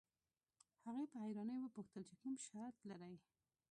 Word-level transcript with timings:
هغې 0.85 1.05
په 1.11 1.17
حيرانۍ 1.23 1.57
وپوښتل 1.61 2.01
چې 2.09 2.15
کوم 2.21 2.33
شرط 2.45 2.77
لرئ. 2.89 3.15